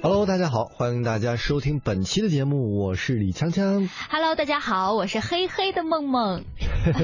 [0.00, 3.88] Hello，大家好，欢迎大家收听本期的节目，我是李锵锵。
[4.10, 6.44] Hello，大家好，我是黑黑的梦梦。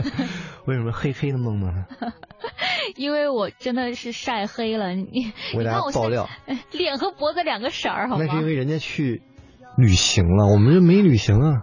[0.67, 1.85] 为什么黑黑的梦梦呢？
[2.97, 6.29] 因为我真的是晒黑了，你我给大家爆料，
[6.73, 8.25] 脸和脖子两个色儿，好吗？
[8.27, 9.23] 那是因为人家去
[9.77, 11.63] 旅行了，我们这没旅行啊，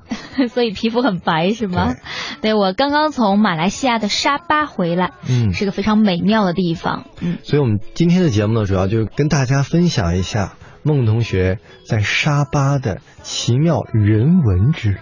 [0.49, 1.95] 所以皮肤很白是吗？
[2.41, 7.37] 对，我刚刚从马来西亚的沙巴回来，嗯，是个非常美妙的地方，嗯。
[7.43, 14.97] 所以我们今天的节目呢，主要就是跟大家分享一下孟同学在沙巴的奇妙人文之旅。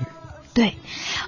[0.53, 0.73] 对，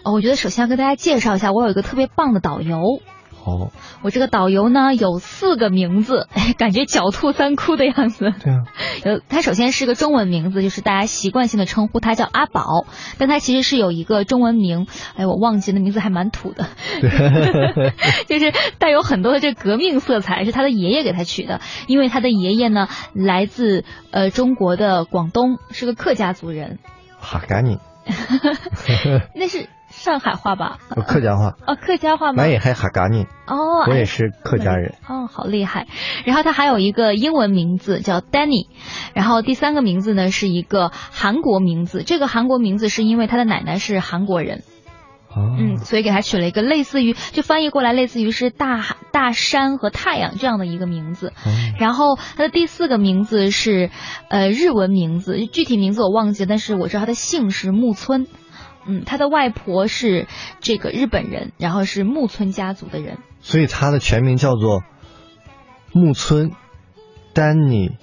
[0.03, 3.01] 呃，我觉得首先要跟大家介绍一下，我有一个特别棒的导游。
[3.43, 3.71] 哦，
[4.03, 6.27] 我这个导游呢有四个名字，
[6.57, 8.33] 感觉狡兔三窟的样子。
[8.43, 8.63] 对啊，
[9.03, 12.85] 呃，他首先是个中文名字，就是大家习惯性的称呼他叫阿宝，
[13.17, 14.85] 但他其实是有一个中文名，
[15.15, 16.67] 哎，我忘记那名字还蛮土的，
[18.27, 26.77] 就是带有很多的这革命色彩，是他的爷爷给他取的，因为他的爷爷呢来自呃中国的广东，是个客家族人。
[27.19, 27.79] 哈赶紧，
[29.35, 29.67] 那是
[30.01, 30.79] 上海话吧？
[31.05, 31.55] 客家话。
[31.67, 32.41] 哦，客家话吗？
[32.41, 33.27] 俺也还哈嘎尼。
[33.45, 34.95] 哦，我也是客家人。
[35.07, 35.85] 哦，好厉害。
[36.25, 38.65] 然后他还有一个英文名字叫 Danny，
[39.13, 42.01] 然后第三个名字呢是一个韩国名字。
[42.03, 44.63] 这个韩国名字是因为他的奶奶是韩国人。
[45.33, 51.27] 哦、嗯，所以给他取了一个类似于，就翻译过来类似于是大大山和太阳这样的一个名字。
[51.45, 53.91] 哦、然后他的第四个名字是
[54.29, 58.27] 呃日文名字，具体名字我忘记了，但是我知道他的姓是木村。
[58.85, 60.27] 嗯，他的外婆是
[60.59, 64.83] 这个日本人，然后是木村家族的人，所以他的全名叫做
[65.93, 66.51] 木村
[67.33, 67.97] 丹尼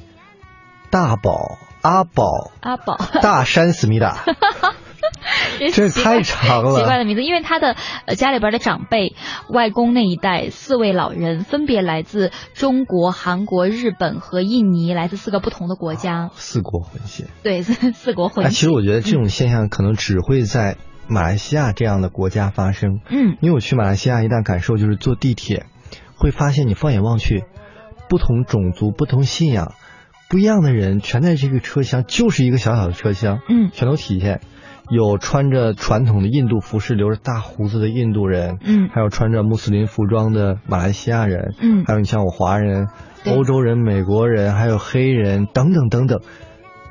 [0.90, 4.24] 大宝阿宝阿宝大山思密达。
[5.72, 9.14] 这太长了， 奇怪的名字，因为他的呃家里边的长辈，
[9.48, 17.26] 外公那一代四位老人分别来自中国、韩国、日本和印尼，来自四个不同的国家，哦、四国混血。
[17.42, 18.48] 对，四国混血。
[18.48, 20.76] 哎，其实我觉得这种现象可能只会在
[21.08, 23.00] 马来西亚这样的国家发生。
[23.08, 25.66] 嗯，因为我去马来西亚一旦感受就是坐地铁，
[26.16, 27.44] 会发现你放眼望去，
[28.08, 29.72] 不同种族、不同信仰、
[30.28, 34.40] 不一样的人全在这个车厢，就是一个小小的车厢，嗯，全都体现。
[34.90, 42.88] 有穿着传统的印度服饰、留着大胡子的印度人，嗯，还有穿着穆斯林服装的马来西亚人，嗯，还有你像我华人、
[43.26, 46.20] 欧洲人、美国人，还有黑人等等等等，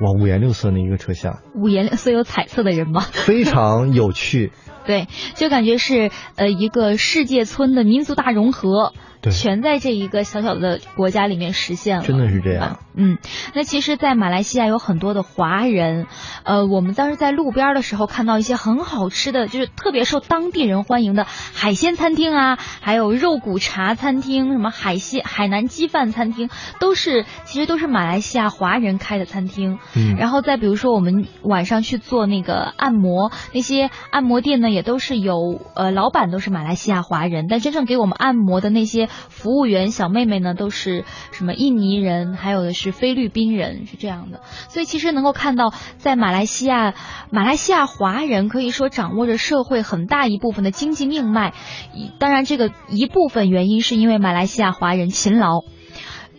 [0.00, 3.00] 哇，五颜六色的一个车厢，五颜六色有彩色的人吗？
[3.10, 4.52] 非常有趣，
[4.86, 8.92] 对，就感觉是呃一个世界村的民族大融合。
[9.20, 12.78] 对，全在这一个小小的国家里面实现了，真的是这样。
[12.94, 13.18] 嗯，
[13.54, 16.06] 那其实，在马来西亚有很多的华人，
[16.44, 26.48] 呃，我们当时在路边的时候看到一些很好吃的，就是特别受当地人欢迎的海鲜餐厅啊，还有肉骨茶餐厅，什么海鲜海南鸡饭餐厅，
[26.80, 29.78] 都是其实都是马来西亚华人开的餐厅。
[29.96, 39.07] 嗯，然后再比如说我们晚上去做那个按摩，那些按摩店呢也都是有呃老板都是马来西亚华人，但真正给我们按摩的那些。
[39.08, 44.40] 服务员小妹妹呢，都是什么印尼人，还有的是菲律宾人，是这样的。
[44.68, 46.94] 所以其实能够看到，在马来西亚，
[47.30, 51.52] 马来西亚华人可以说掌握着社会很大一部分的经济命脉。
[52.18, 55.64] 当然，这个一部分原因是因为马来西亚华人勤劳。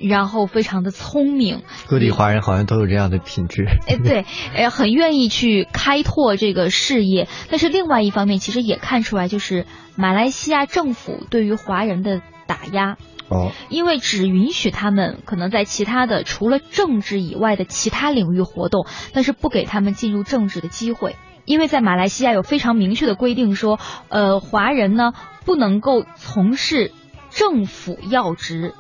[0.01, 3.65] 然后非常的聪明，各地华人好像都有这样的品质。
[3.85, 4.25] 哎，对，
[4.55, 7.27] 哎，很愿意去开拓这个事业。
[7.49, 9.65] 但是另外一方面，其实也看出来，就是
[9.97, 12.97] 马来西亚政府对于华人的打压。
[13.29, 21.15] 哦，因为只允许他们可能在其他的除了政治以外的其他领域活动，但是不给他们进入政治的机会。
[21.45, 23.79] 因为在马来西亚有非常明确的规定说，
[24.09, 25.13] 呃，华人呢
[25.45, 26.91] 不能够从事
[27.29, 28.73] 政府要职。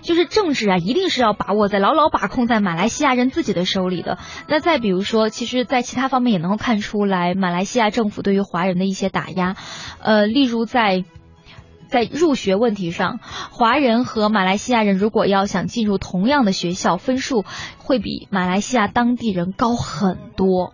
[0.00, 4.16] 就是政治啊，一定是要把握在牢牢把控在马来西亚人自己的手里的。
[4.48, 9.54] 那再比如说，其实，在其他方面也能够看出来，马来西亚政府对于华人的一些打压，
[10.00, 11.04] 呃，例如在。
[11.92, 13.20] 在入学问题上，
[13.50, 17.44] 华人和马来西亚人如果要想进入同样的学校，分数
[17.76, 20.72] 会比马来西亚当地人高很多。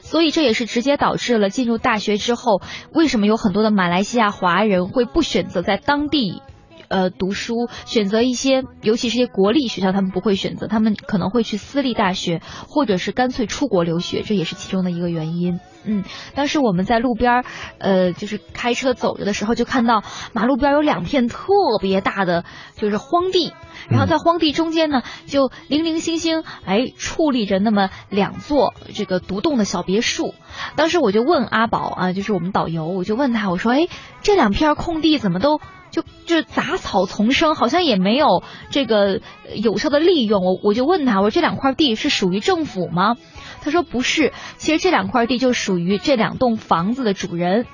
[0.00, 2.62] 所以这也是直接导致了进入大学之后，
[2.92, 6.40] 为什么有很多的马来西亚华人会不选择在当地。
[6.88, 15.60] 呃，读书选择一些，尤其是些国立学校，他们不会选择，他们可能会去私立大学，或者是干脆出国留学，这也是其中的一个原因。
[15.86, 16.02] 嗯，
[16.34, 17.44] 当时我们在路边，
[17.78, 20.02] 呃，就是开车走着的时候，就看到
[20.32, 21.44] 马路边有两片特
[21.80, 22.44] 别大的，
[22.76, 23.52] 就是荒地，
[23.90, 30.34] 然后在荒地中间呢，就零零星星，哎，矗立着那么两座这个独栋的小别墅。
[30.74, 33.88] 当时我就问阿宝啊，就是我们导游，我就问他，我说，哎，
[34.22, 35.60] 这两片空地怎么都？
[35.94, 39.20] 就就杂草丛生，好像也没有这个
[39.54, 40.42] 有效的利用。
[40.44, 43.14] 我我就问他，我说这两块地是属于政府吗？
[43.62, 47.66] 他说不是，其实这两块地就属于这两栋房子的主人。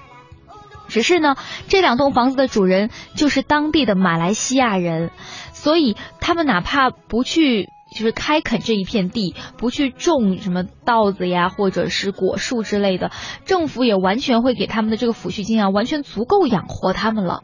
[0.88, 1.36] 只是呢，
[1.68, 5.12] 这两栋房子的主人就是当地的马来西亚人，
[5.52, 13.12] 所以他们哪怕不去就是开垦这一片地，不去种什么稻子呀，或者是果树之类的，
[13.44, 17.42] 政府也完全会给他们的这个抚恤金啊，完全足够养活他们了。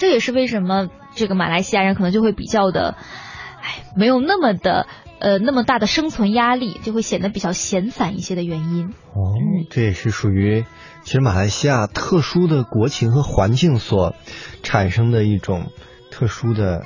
[0.00, 2.96] 这也是为什么这个马来西亚人可能就会比较的，
[3.62, 4.86] 哎，没有那么的
[5.20, 8.94] 呃那么大的生存压力，就会显得比较闲散一些的原因。
[9.12, 9.34] 哦，
[9.68, 10.64] 这也是属于。
[11.02, 14.14] 其实马来西亚特殊的国情和环境所
[14.62, 15.66] 产生的一种
[16.10, 16.84] 特殊的，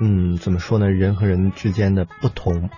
[0.00, 0.88] 嗯，怎么说呢？
[0.88, 2.70] 人和人之间的不同。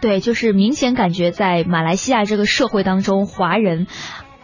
[0.00, 3.86] 对，就是明显感觉在马来西亚这个社会当中，华人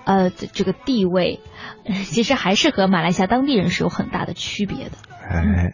[0.04, 1.40] 呃这个地位，
[2.06, 4.92] 其实还是和马来西亚当地人是有很大的区别的。
[5.28, 5.72] 哎。